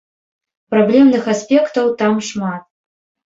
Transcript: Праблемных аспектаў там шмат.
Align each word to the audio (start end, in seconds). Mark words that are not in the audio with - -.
Праблемных 0.75 1.23
аспектаў 1.35 1.93
там 1.99 2.13
шмат. 2.31 2.63